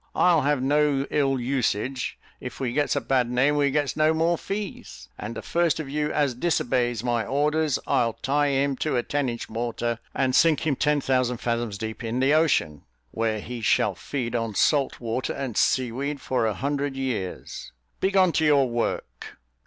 [0.15, 4.35] I'll have no ill usage; if we gets a bad name, we gets no more
[4.35, 9.03] fees; and the first of you as disobeys my orders, I'll tie him to a
[9.03, 13.61] ten inch mortar, and sink him ten thousand fathoms deep in the ocean, where he
[13.61, 18.67] shall feed on salt water and sea weed for a hundred years: begone to your
[18.71, 19.37] work."